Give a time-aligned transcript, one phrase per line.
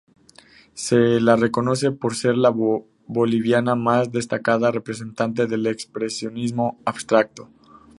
[0.73, 7.51] Se la reconoce por ser la boliviana más destacada representante del expresionismo abstracto.